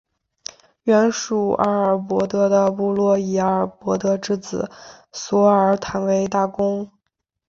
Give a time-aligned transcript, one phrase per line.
[0.81, 4.67] 原属阿尔帕德的部落以阿尔帕德之子
[5.11, 6.89] 索尔坦为大公。